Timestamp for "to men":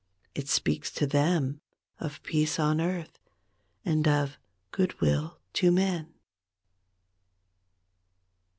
5.53-6.15